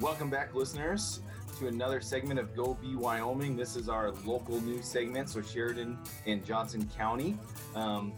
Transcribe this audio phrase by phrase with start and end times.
[0.00, 1.20] Welcome back, listeners,
[1.60, 3.56] to another segment of Go Be Wyoming.
[3.56, 5.96] This is our local news segment, so Sheridan
[6.26, 7.38] and Johnson County.
[7.76, 8.12] Um,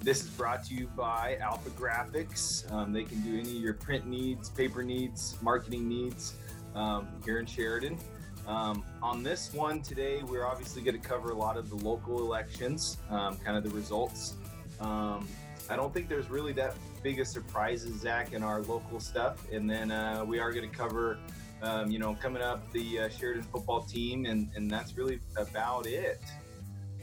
[0.00, 2.72] this is brought to you by AlphaGraphics.
[2.72, 6.34] Um, they can do any of your print needs, paper needs, marketing needs
[6.76, 7.98] um, here in Sheridan.
[8.46, 12.20] Um, on this one today, we're obviously going to cover a lot of the local
[12.20, 14.34] elections, um, kind of the results.
[15.68, 19.44] I don't think there's really that big a surprises, Zach, in our local stuff.
[19.50, 21.18] And then uh, we are going to cover,
[21.62, 25.86] um, you know, coming up the uh, Sheridan football team, and, and that's really about
[25.86, 26.20] it.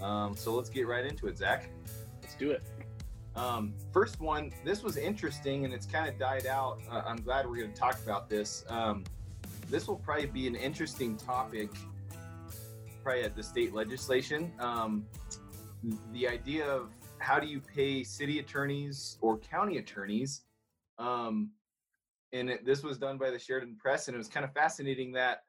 [0.02, 1.70] Um, so let's get right into it, Zach.
[2.22, 2.64] Let's do it.
[3.36, 6.80] Um, first one, this was interesting and it's kind of died out.
[6.90, 8.64] Uh, I'm glad we're going to talk about this.
[8.70, 9.04] Um,
[9.70, 11.70] this will probably be an interesting topic,
[13.02, 14.52] probably at the state legislation.
[14.60, 15.06] Um,
[16.12, 16.92] the idea of
[17.24, 20.42] how do you pay city attorneys or county attorneys?
[21.00, 21.52] Um,
[22.34, 25.14] and it, this was done by the Sheridan Press, and it was kind of fascinating
[25.14, 25.40] that,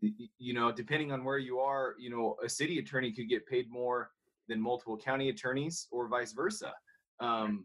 [0.00, 3.70] you know, depending on where you are, you know, a city attorney could get paid
[3.70, 4.10] more
[4.48, 6.72] than multiple county attorneys, or vice versa.
[7.20, 7.64] Um,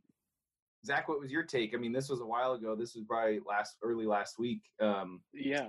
[0.85, 1.75] Zach, what was your take?
[1.75, 2.73] I mean, this was a while ago.
[2.73, 4.61] This was probably last early last week.
[4.79, 5.67] Um, yeah.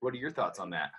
[0.00, 0.90] What are your thoughts on that?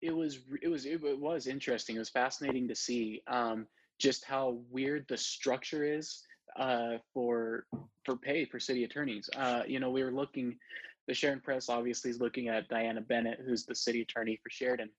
[0.00, 1.96] It was it was it was interesting.
[1.96, 3.20] It was fascinating to see.
[3.26, 3.66] Um,
[3.98, 6.22] just how weird the structure is
[6.58, 7.66] uh, for
[8.04, 9.28] for pay for city attorneys.
[9.36, 10.56] Uh, you know, we were looking.
[11.06, 14.90] The Sheridan Press obviously is looking at Diana Bennett, who's the city attorney for Sheridan,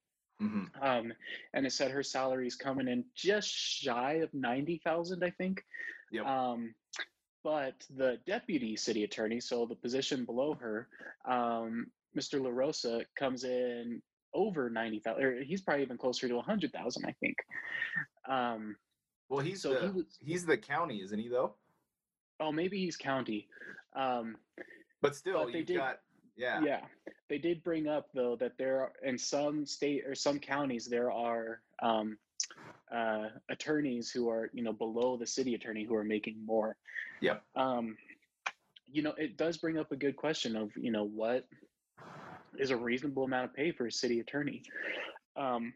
[0.42, 0.84] mm-hmm.
[0.84, 1.14] um,
[1.54, 5.64] and it said her salary is coming in just shy of ninety thousand, I think.
[6.12, 6.26] Yep.
[6.26, 6.74] Um,
[7.44, 10.90] but the deputy city attorney, so the position below her,
[11.26, 12.42] um, Mr.
[12.42, 14.02] LaRosa, comes in
[14.34, 17.38] over 90,000 he's probably even closer to a 100,000 I think.
[18.28, 18.76] Um,
[19.30, 21.28] well, he's so the, he was, he's the county, isn't he?
[21.28, 21.54] Though.
[22.40, 23.48] Oh, maybe he's county.
[23.96, 24.38] Um,
[25.02, 26.00] but still, but they did, got
[26.36, 26.62] yeah.
[26.64, 26.80] Yeah,
[27.28, 31.12] they did bring up though that there are in some state or some counties there
[31.12, 32.18] are um,
[32.94, 36.78] uh, attorneys who are you know below the city attorney who are making more.
[37.22, 37.38] Yeah.
[37.56, 37.98] Um,
[38.92, 41.46] you know, it does bring up a good question of you know what
[42.58, 44.64] is a reasonable amount of pay for a city attorney.
[45.36, 45.74] Um,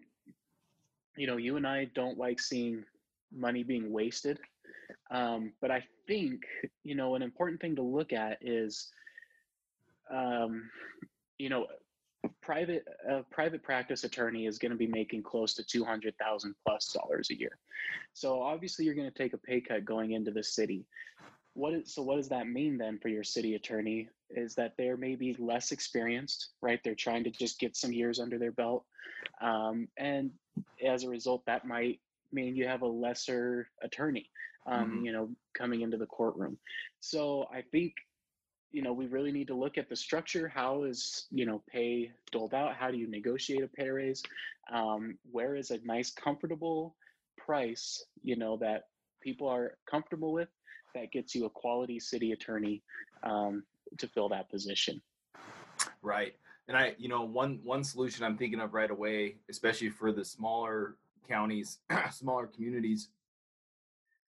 [1.17, 2.83] you know, you and I don't like seeing
[3.35, 4.39] money being wasted.
[5.11, 6.41] Um, but I think,
[6.83, 8.89] you know, an important thing to look at is,
[10.11, 10.69] um,
[11.37, 11.67] you know,
[12.41, 17.29] private a private practice attorney is going to be making close to 200,000 plus dollars
[17.31, 17.57] a year.
[18.13, 20.85] So obviously you're going to take a pay cut going into the city.
[21.53, 24.97] What is, so what does that mean then for your city attorney is that they're
[24.97, 26.79] maybe less experienced, right?
[26.83, 28.85] They're trying to just get some years under their belt.
[29.41, 30.31] Um, and
[30.83, 31.99] as a result, that might
[32.33, 34.29] mean you have a lesser attorney,
[34.65, 35.05] um, mm-hmm.
[35.05, 36.57] you know, coming into the courtroom.
[36.99, 37.93] So I think,
[38.71, 40.47] you know, we really need to look at the structure.
[40.47, 42.75] How is, you know, pay doled out?
[42.75, 44.23] How do you negotiate a pay raise?
[44.71, 46.95] Um, where is a nice, comfortable
[47.37, 48.87] price, you know, that
[49.21, 50.49] people are comfortable with
[50.95, 52.81] that gets you a quality city attorney
[53.23, 53.63] um,
[53.97, 55.01] to fill that position.
[56.01, 56.35] Right.
[56.67, 60.23] And I, you know, one one solution I'm thinking of right away, especially for the
[60.23, 60.95] smaller
[61.27, 61.79] counties,
[62.11, 63.09] smaller communities,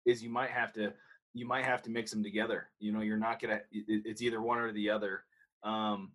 [0.06, 0.92] is you might have to
[1.34, 2.70] you might have to mix them together.
[2.80, 3.60] You know, you're not gonna.
[3.70, 5.24] It's either one or the other.
[5.62, 6.12] Um,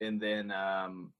[0.00, 1.12] and then um,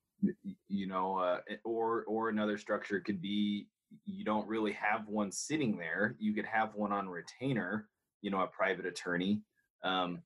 [0.68, 3.68] you know, uh, or or another structure could be
[4.04, 6.16] you don't really have one sitting there.
[6.18, 7.88] You could have one on retainer.
[8.20, 9.42] You know, a private attorney.
[9.84, 10.22] Um,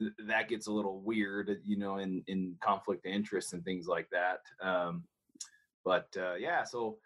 [0.00, 3.86] th- that gets a little weird, you know, in in conflict of interest and things
[3.86, 4.40] like that.
[4.60, 5.04] Um,
[5.84, 6.98] but uh, yeah, so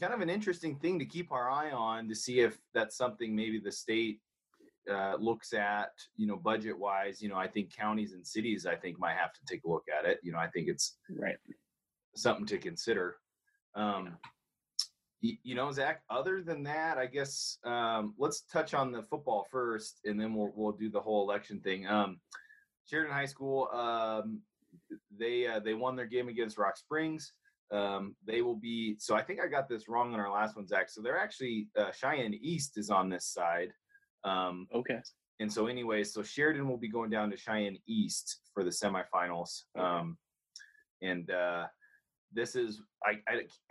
[0.00, 3.34] kind of an interesting thing to keep our eye on to see if that's something
[3.34, 4.20] maybe the state
[4.90, 7.20] uh, looks at, you know, budget wise.
[7.20, 9.84] You know, I think counties and cities, I think, might have to take a look
[9.96, 10.20] at it.
[10.22, 11.36] You know, I think it's right
[12.16, 13.16] something to consider.
[13.74, 14.16] Um,
[15.20, 16.02] you, you know, Zach.
[16.08, 20.52] Other than that, I guess um, let's touch on the football first, and then we'll
[20.54, 21.86] we'll do the whole election thing.
[21.86, 22.20] Um,
[22.86, 24.40] Sheridan High School, um,
[25.16, 27.32] they uh, they won their game against Rock Springs.
[27.72, 28.96] Um, they will be.
[28.98, 30.90] So I think I got this wrong on our last one, Zach.
[30.90, 33.72] So they're actually uh, Cheyenne East is on this side.
[34.24, 35.00] Um, okay.
[35.40, 39.62] And so, anyway, so Sheridan will be going down to Cheyenne East for the semifinals.
[39.76, 39.86] Okay.
[39.86, 40.18] Um,
[41.00, 41.66] and uh,
[42.32, 43.20] this is I,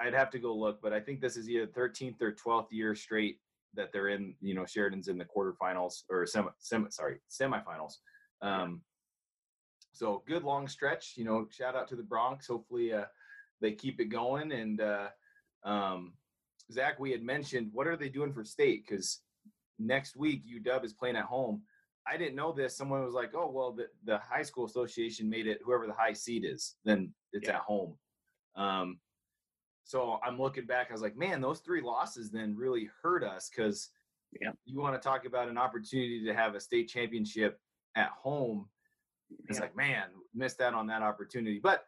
[0.01, 2.67] I would have to go look, but I think this is either 13th or 12th
[2.71, 3.39] year straight
[3.75, 4.33] that they're in.
[4.41, 7.93] You know, Sheridan's in the quarterfinals or semi, semi sorry semifinals.
[8.41, 8.81] Um,
[9.93, 11.13] so good long stretch.
[11.17, 12.47] You know, shout out to the Broncs.
[12.47, 13.05] Hopefully, uh,
[13.61, 14.51] they keep it going.
[14.51, 15.07] And uh,
[15.63, 16.13] um,
[16.71, 18.85] Zach, we had mentioned what are they doing for state?
[18.87, 19.21] Because
[19.77, 21.61] next week UW is playing at home.
[22.07, 22.75] I didn't know this.
[22.75, 26.13] Someone was like, "Oh, well, the, the high school association made it whoever the high
[26.13, 27.55] seed is, then it's Yeah.
[27.57, 27.97] at home."
[28.55, 28.99] Um,
[29.83, 30.87] so I'm looking back.
[30.89, 33.89] I was like, "Man, those three losses then really hurt us because
[34.39, 34.51] Yeah.
[34.65, 37.59] you want to talk about an opportunity to have a state championship
[37.95, 38.69] at home.
[39.47, 39.65] It's Yeah.
[39.65, 41.59] like, man, missed out on that opportunity.
[41.59, 41.85] But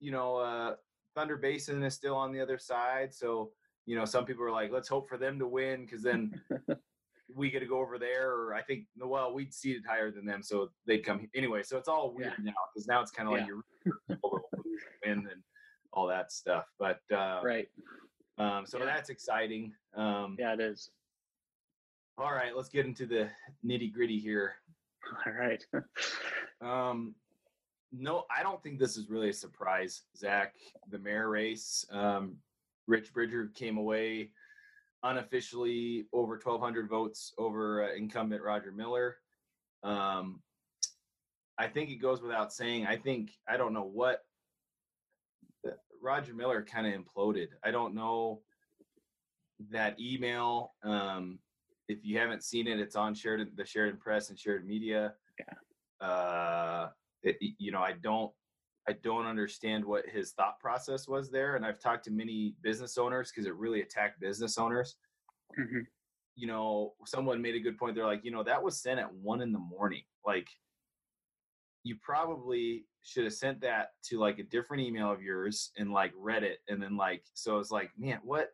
[0.00, 0.76] you know, uh,
[1.14, 3.50] Thunder Basin is still on the other side, so
[3.86, 6.32] you know, some people are like, let's hope for them to win because then
[7.34, 8.30] we get to go over there.
[8.32, 11.62] Or I think, well, we'd seeded higher than them, so they'd come anyway.
[11.62, 13.62] So it's all weird now because now it's kind of like you're
[15.04, 15.42] win and
[15.92, 16.64] all that stuff.
[16.78, 17.68] But uh, right.
[18.38, 18.86] um, so Yeah.
[18.86, 19.74] that's exciting.
[19.94, 20.90] Um, Yeah, it is.
[22.16, 23.28] All right, let's get into the
[23.66, 24.54] nitty gritty here.
[25.26, 25.62] All right.
[26.60, 27.14] Um,
[27.96, 30.54] no, I don't think this is really a surprise, Zach.
[30.90, 32.36] The mayor race, um,
[32.86, 34.30] Rich Bridger came away
[35.02, 39.16] unofficially over 1,200 votes over uh, incumbent Roger Miller.
[39.82, 40.40] Um,
[41.58, 42.86] I think it goes without saying.
[42.86, 44.24] I think I don't know what
[45.66, 47.48] uh, Roger Miller kind of imploded.
[47.62, 48.40] I don't know
[49.70, 50.72] that email.
[50.82, 51.38] Um,
[51.88, 55.14] if you haven't seen it, it's on Sheridan, the Sheridan Press and Sheridan Media.
[55.38, 56.06] Yeah.
[56.06, 56.88] Uh,
[57.24, 58.30] it, you know, I don't,
[58.88, 61.56] I don't understand what his thought process was there.
[61.56, 64.96] And I've talked to many business owners because it really attacked business owners.
[65.58, 65.86] Mhm.
[66.36, 67.94] You know, someone made a good point.
[67.94, 70.02] They're like, you know, that was sent at one in the morning.
[70.26, 70.48] Like,
[71.84, 76.12] you probably should have sent that to like a different email of yours and like
[76.16, 78.48] read it and then like so it's like man what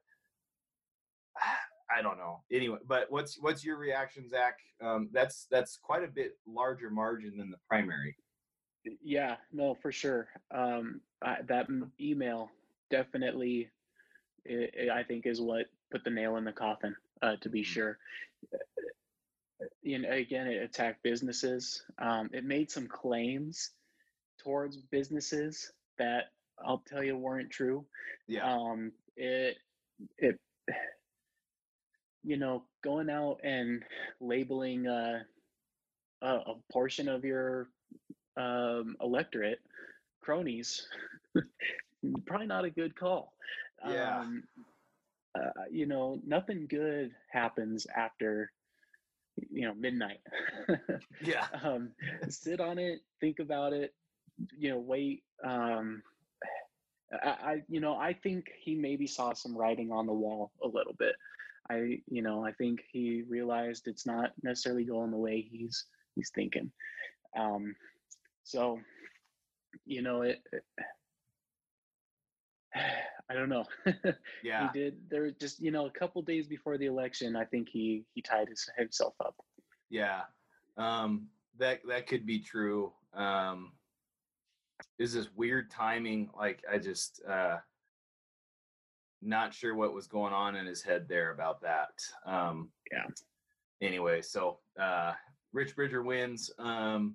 [1.90, 2.42] I don't know.
[2.52, 4.54] Anyway, but what's what's your reaction, Zach?
[4.80, 8.16] Um, that's that's quite a bit larger margin than the primary.
[9.02, 10.28] Yeah, no, for sure.
[10.50, 11.68] Um, I, that
[12.00, 12.50] email
[12.90, 13.70] definitely,
[14.48, 16.96] i i I think, is what put the nail in the coffin.
[17.22, 17.98] Uh, to be sure.
[19.82, 21.82] You know, again, it attacked businesses.
[21.98, 23.70] Um, it made some claims
[24.42, 26.32] towards businesses that
[26.64, 27.84] I'll tell you weren't true.
[28.28, 29.58] Yeah, um it
[30.18, 30.38] it
[32.22, 33.82] you know going out and
[34.20, 35.20] labeling uh,
[36.22, 37.68] a, a portion of your
[38.40, 39.60] um electorate
[40.22, 40.88] cronies
[42.26, 43.32] probably not a good call
[43.82, 44.22] Yeah.
[44.22, 44.44] um
[45.38, 48.50] uh, you know nothing good happens after
[49.50, 50.20] you know midnight
[51.20, 51.92] yeah, um,
[52.28, 53.94] sit on it, think about it,
[54.56, 55.22] you know, wait.
[55.44, 56.02] Um,
[57.12, 60.68] I, I, you know, I think he maybe saw some writing on the wall a
[60.68, 61.14] little bit.
[61.70, 66.30] I, you know, I think he realized it's not necessarily going the way he's he's
[66.34, 66.72] thinking.
[67.36, 67.74] Um,
[68.44, 68.78] so,
[69.84, 70.40] you know, it.
[70.52, 70.62] it
[73.30, 73.64] I don't know.
[74.42, 74.96] yeah, he did.
[75.08, 77.36] There was just you know a couple days before the election.
[77.36, 79.36] I think he he tied his, himself up.
[79.88, 80.22] yeah.
[80.76, 81.28] Um,
[81.58, 82.92] that that could be true.
[83.14, 83.72] Um,
[84.98, 86.30] is this weird timing?
[86.36, 87.58] Like I just uh,
[89.22, 92.02] not sure what was going on in his head there about that.
[92.26, 93.06] Um, Yeah.
[93.82, 95.12] Anyway, so uh,
[95.52, 96.50] Rich Bridger wins.
[96.58, 97.14] Um,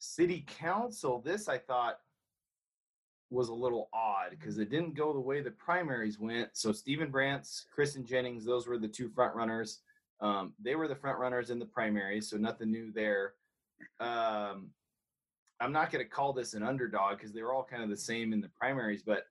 [0.00, 1.20] city council.
[1.24, 1.98] This I thought
[3.30, 6.48] was a little odd because it didn't go the way the primaries went.
[6.54, 9.82] So Stephen Brantz, Kristen Jennings, those were the two front runners.
[10.20, 13.34] Um, they were the front runners in the primaries, so nothing new there.
[14.00, 14.70] Um,
[15.60, 17.96] I'm not going to call this an underdog because they were all kind of the
[17.96, 19.24] same in the primaries, but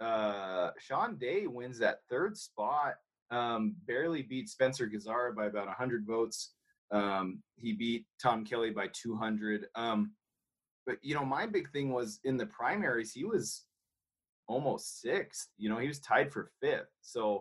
[0.00, 2.94] uh, Sean Day wins that third spot.
[3.30, 6.54] Um, barely beat Spencer Gazzara by about 100 votes.
[6.90, 9.66] Um, he beat Tom Kelly by 200.
[9.74, 10.12] Um,
[10.86, 13.64] but you know, my big thing was in the primaries, he was
[14.48, 15.48] almost sixth.
[15.56, 16.90] You know, he was tied for fifth.
[17.00, 17.40] So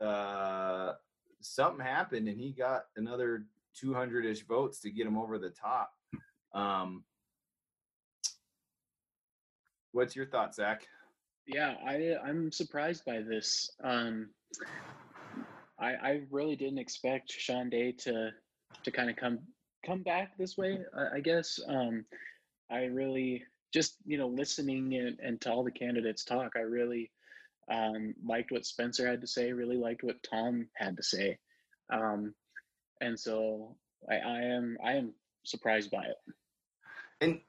[0.00, 0.92] uh,
[1.40, 3.44] something happened, and he got another
[3.82, 5.90] 200ish votes to get him over the top.
[6.54, 7.04] Um,
[9.92, 10.86] what's your thoughts, Zach?
[11.46, 13.70] Yeah, I I'm surprised by this.
[13.84, 14.30] Um,
[15.78, 18.30] I I really didn't expect Sean Day to
[18.84, 19.38] to kind of come
[19.84, 20.78] come back this way.
[20.96, 22.04] I, I guess um,
[22.70, 26.52] I really just you know listening and, and to all the candidates talk.
[26.56, 27.10] I really
[27.70, 29.52] um, liked what Spencer had to say.
[29.52, 31.38] Really liked what Tom had to say,
[31.92, 32.34] um,
[33.00, 33.76] and so
[34.10, 35.12] I, I am I am
[35.44, 36.16] surprised by it.
[37.20, 37.40] and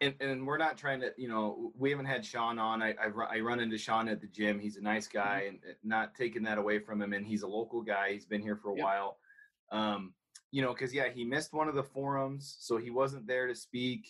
[0.00, 3.36] and, and we're not trying to you know we haven't had sean on I, I
[3.36, 6.42] I run into sean at the gym he's a nice guy and uh, not taking
[6.44, 8.84] that away from him and he's a local guy he's been here for a Yep.
[8.84, 9.18] while
[9.70, 10.14] um
[10.52, 13.54] you know because yeah he missed one of the forums so he wasn't there to
[13.54, 14.06] speak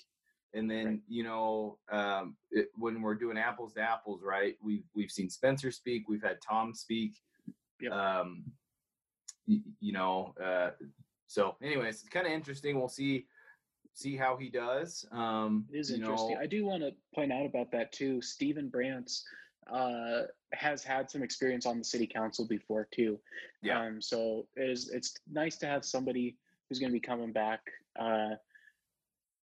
[0.54, 1.00] and then Right.
[1.08, 5.70] you know um it, when we're doing apples to apples right we've we've seen spencer
[5.70, 7.14] speak we've had tom speak
[7.80, 7.92] Yep.
[7.92, 8.44] um
[9.48, 10.70] y- you know uh
[11.28, 12.78] so, anyways, it's kind of interesting.
[12.78, 13.24] We'll see
[13.94, 15.06] see how he does.
[15.12, 16.34] Um, It is interesting.
[16.34, 18.20] know- I do want to point out about that too.
[18.20, 19.22] Stephen Brantz
[19.70, 23.18] uh, has had some experience on the city council before too.
[23.62, 23.80] Yeah.
[23.80, 26.36] Um, so it is, it's nice to have somebody
[26.68, 27.60] who's going to be coming back,
[27.98, 28.30] uh,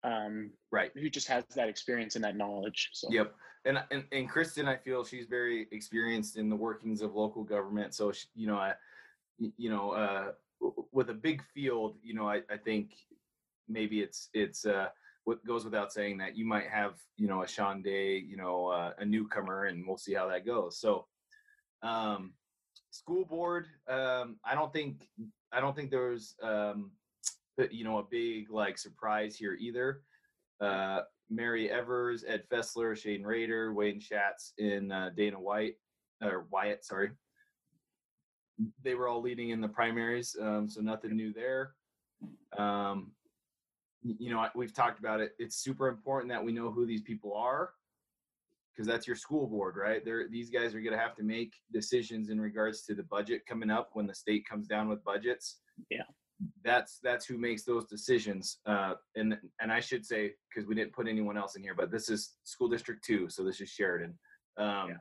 [0.03, 0.91] um, right.
[0.95, 2.89] who just has that experience and that knowledge.
[2.93, 3.35] So Yep.
[3.63, 7.93] And, and and Kristen, I feel she's very experienced in the workings of local government.
[7.93, 8.73] So she, you know, I,
[9.37, 10.31] you know, uh,
[10.91, 12.93] with a big field, you know, I, I think
[13.69, 14.87] maybe it's it's uh,
[15.25, 18.67] what goes without saying that you might have you know a Sean Day, you know,
[18.67, 20.79] uh, a newcomer, and we'll see how that goes.
[20.79, 21.05] So,
[21.83, 22.33] um,
[22.89, 25.07] school board, um, I don't think
[25.51, 26.91] I don't think there was um,
[27.69, 30.01] you know a big like surprise here either.
[30.59, 35.75] Uh, Mary Evers, Ed Fessler, Shane Rader, Wayne Schatz, and uh, Dana White
[36.21, 37.11] or Wyatt, sorry.
[38.83, 41.71] They were all leading in the primaries, um, so nothing new there.
[42.57, 43.11] Um,
[44.03, 45.33] you know, we've talked about it.
[45.37, 47.71] It's super important that we know who these people are
[48.73, 50.03] because that's your school board, right?
[50.03, 53.45] They're, these guys are going to have to make decisions in regards to the budget
[53.45, 55.57] coming up when the state comes down with budgets.
[55.89, 56.03] Yeah.
[56.63, 58.57] That's that's who makes those decisions.
[58.65, 61.91] Uh, and and I should say because we didn't put anyone else in here, but
[61.91, 64.17] this is school district two, so this is Sheridan.
[64.57, 64.95] Um, Yeah.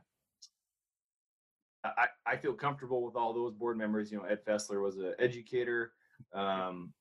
[1.83, 4.11] I, I feel comfortable with all those board members.
[4.11, 5.93] You know, Ed Fessler was an educator.
[6.31, 6.93] Um,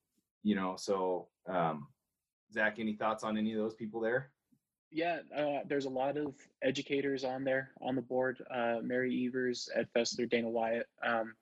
[0.43, 1.89] you know, so um,
[2.53, 4.31] Zach, any thoughts on any of those people there?
[4.93, 8.43] yeah, uh, there's a lot of educators on there on the board.
[8.53, 10.89] Uh, Mary Evers, Ed Fessler, Dana Wyatt.
[11.05, 11.35] Um,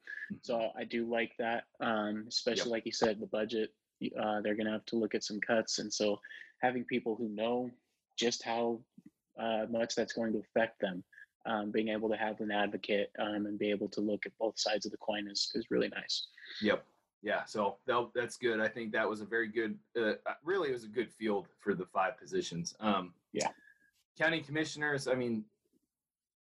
[0.43, 3.71] so I do like that, um, especially like you said, the budget.
[4.21, 6.21] Uh, they're going to have to look at some cuts, and so
[6.61, 7.71] having people who know
[8.17, 8.81] just how
[9.41, 11.03] uh, much that's going to affect them,
[11.47, 14.59] um, being able to have an advocate um, and be able to look at both
[14.59, 16.27] sides of the coin is is really nice.
[16.61, 16.85] Yep.
[17.23, 17.45] Yeah.
[17.45, 18.61] So that, that's good.
[18.61, 20.13] I think that was a very good, uh,
[20.45, 22.75] really, it was a good field for the five positions.
[22.81, 23.49] Um, Yeah.
[24.19, 25.45] County commissioners, I mean,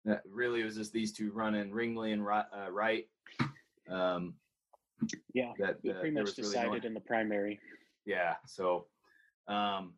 [0.04, 3.09] that really it was just these two running Ringley and uh, Wright.
[3.88, 4.35] Um,
[5.35, 7.61] Yeah, that we uh, pretty much was really no- decided in the primary.
[8.04, 8.37] yeah.
[8.47, 8.87] So,
[9.49, 9.95] um,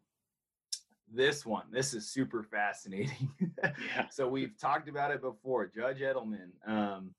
[1.11, 3.31] this one, this is super fascinating.
[3.65, 4.09] Yeah.
[4.11, 5.67] so we've talked about it before.
[5.67, 7.13] Judge Edelman, um,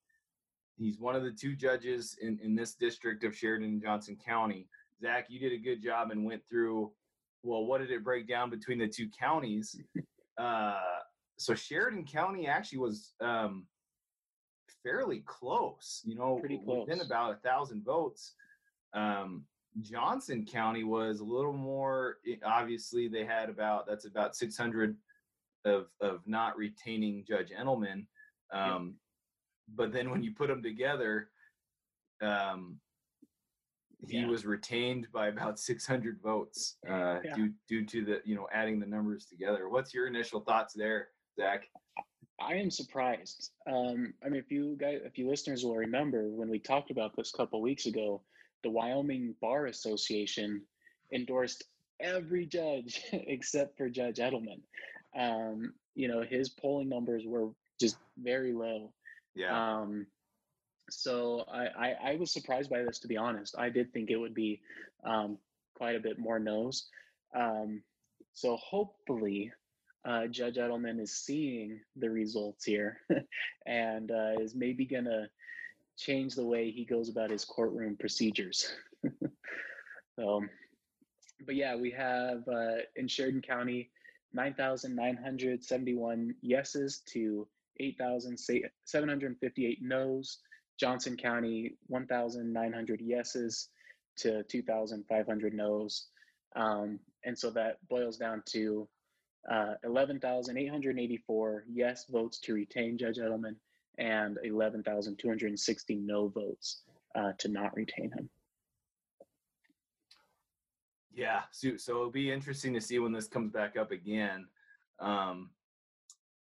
[0.79, 4.67] he's one of the two judges in, in this district of Sheridan and Johnson County.
[5.01, 6.91] Zach, you did a good job and went through,
[7.43, 9.79] well, what did it break down between the two counties?
[10.37, 10.79] uh,
[11.37, 13.65] so Sheridan County actually was um,
[14.83, 17.05] fairly close, you know, Pretty within close.
[17.05, 18.33] about a thousand votes.
[18.93, 19.45] Um,
[19.81, 22.17] Johnson County was a little more.
[22.43, 24.95] Obviously, they had about that's about 600
[25.65, 28.05] of of not retaining Judge Edelman.
[28.51, 28.95] Um,
[29.75, 31.29] But then when you put them together,
[32.21, 32.79] um,
[34.07, 34.27] he Yeah.
[34.27, 37.35] was retained by about 600 votes uh, Yeah.
[37.35, 39.69] due due to the you know adding the numbers together.
[39.69, 41.69] What's your initial thoughts there, Zach?
[42.41, 43.51] I am surprised.
[43.67, 47.13] Um, I mean, if you guys, if you listeners will remember when we talked about
[47.15, 48.23] this a couple weeks ago,
[48.63, 50.65] the Wyoming Bar Association
[51.11, 51.65] endorsed
[51.99, 54.61] every judge except for Judge Edelman.
[55.17, 58.93] Um, you know, his polling numbers were just very low.
[59.39, 60.05] Yeah, Um,
[60.89, 63.55] so I, I, I was surprised by this, to be honest.
[63.57, 64.59] I did think it would be
[65.05, 65.37] um,
[65.75, 66.89] quite a bit more no's.
[67.33, 67.81] Um,
[68.33, 69.53] so hopefully,
[70.03, 72.99] uh, Judge Edelman is seeing the results here
[73.65, 75.29] and uh, is maybe to
[75.97, 78.69] change the way he goes about his courtroom procedures.
[80.17, 80.43] so,
[81.45, 83.89] but yeah, we have uh, in Sheridan County
[84.33, 87.47] 9,971 yeses to
[87.79, 90.39] 8,758 no's.
[90.79, 93.69] Johnson County, 1,900 yeses
[94.17, 96.07] to 2,500 no's.
[96.55, 98.87] Um, and so that boils down to
[99.51, 103.55] uh, 11,884 yes votes to retain Judge Edelman
[103.97, 106.81] and 11,260 no votes
[107.15, 108.29] uh, to not retain him.
[111.19, 111.41] yeah.
[111.51, 114.47] So, so it'll be interesting to see when this comes back up again.
[114.99, 115.49] Um,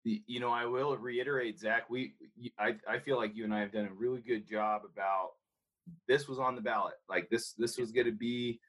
[0.03, 1.89] you know, I will reiterate, Zach.
[1.89, 2.13] We,
[2.59, 5.31] I, I feel like you and I have done a really good job about
[6.07, 6.95] this was on the ballot.
[7.09, 8.59] Like this, this was going to be,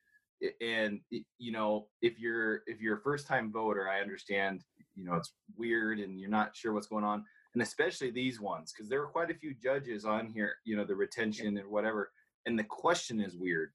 [0.61, 1.01] and
[1.39, 4.63] you know, if you're if you're a first time voter, I understand.
[4.95, 7.25] You know, it's weird and you're not sure what's going on,
[7.55, 10.57] and especially these ones because there are quite a few judges on here.
[10.65, 12.11] You know, the retention and whatever,
[12.45, 13.71] and the question is weird.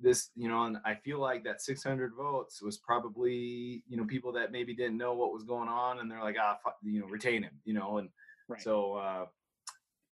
[0.00, 4.32] This, you know, and I feel like that 600 votes was probably, you know, people
[4.32, 7.42] that maybe didn't know what was going on, and they're like, ah, you know, retain
[7.42, 8.08] him, you know, and
[8.46, 8.60] Right.
[8.60, 9.26] so, uh,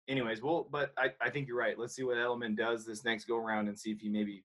[0.07, 1.79] anyways, well, but I, I think you're right.
[1.79, 4.43] Let's see what Edelman does this next go around and see if he maybe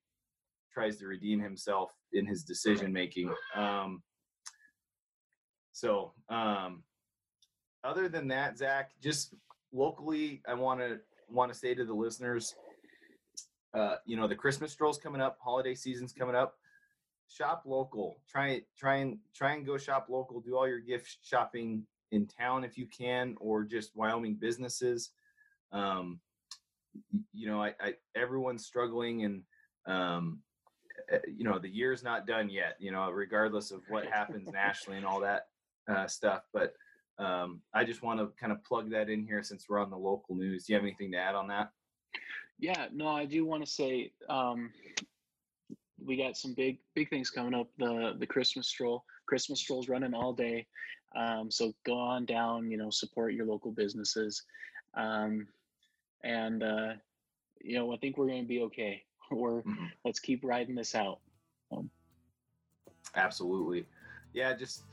[0.72, 3.32] tries to redeem himself in his decision making.
[3.54, 4.02] Um,
[5.72, 6.82] so, um,
[7.82, 9.34] other than that, Zach, just
[9.72, 12.54] locally, I want to want to say to the listeners,
[13.74, 16.54] uh, you know, the Christmas stroll's coming up, holiday season's coming up.
[17.28, 18.20] Shop local.
[18.28, 20.40] Try try and try and go shop local.
[20.40, 25.10] Do all your gift shopping in town if you can, or just Wyoming businesses.
[25.72, 26.20] Um,
[27.32, 29.42] you know, I, I everyone's struggling, and
[29.86, 30.40] um,
[31.10, 32.76] eh, you know the year's not done yet.
[32.78, 35.48] You know, regardless of what happens nationally and all that
[35.88, 36.74] uh, stuff, but
[37.18, 39.96] um, I just want to kind of plug that in here since we're on the
[39.96, 40.66] local news.
[40.66, 41.70] Do you have anything to add on that?
[42.58, 44.70] Yeah, no, I do want to say um,
[46.04, 47.68] we got some big big things coming up.
[47.78, 50.66] The the Christmas stroll, Christmas strolls running all day.
[51.16, 54.42] Um, so go on down, you know, support your local businesses,
[54.94, 55.46] um,
[56.22, 56.92] and uh,
[57.60, 59.02] you know, I think we're going to be okay.
[59.30, 59.86] We're mm-hmm.
[60.04, 61.20] let's keep riding this out.
[61.72, 61.90] Um,
[63.16, 63.86] Absolutely,
[64.32, 64.54] yeah.
[64.54, 64.84] Just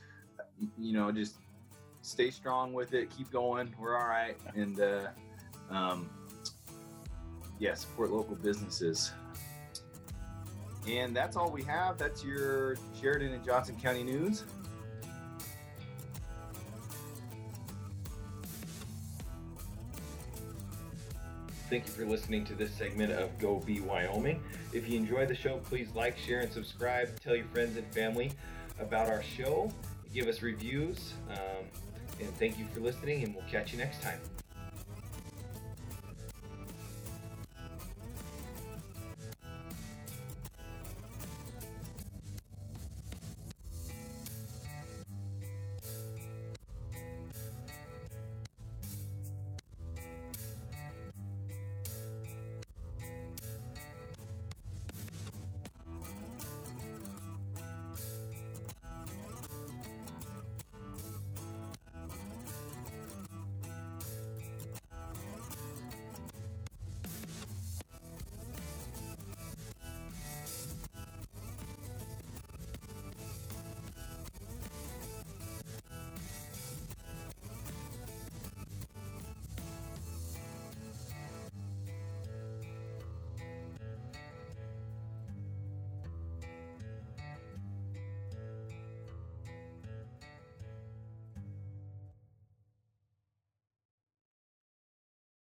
[0.78, 1.36] you know, just
[2.02, 3.10] stay strong with it.
[3.16, 3.74] Keep going.
[3.78, 5.08] We're all right, and uh,
[5.70, 6.08] um,
[7.62, 9.12] yeah, support local businesses.
[10.88, 11.96] And that's all we have.
[11.96, 14.42] That's your Sheridan and Johnson County news.
[21.70, 24.42] Thank you for listening to this segment of Go Be Wyoming.
[24.72, 27.08] If you enjoy the show, please like, share, and subscribe.
[27.20, 28.32] Tell your friends and family
[28.80, 29.72] about our show.
[30.12, 31.14] Give us reviews.
[31.30, 31.64] Um,
[32.18, 34.18] and thank you for listening, and we'll catch you next time.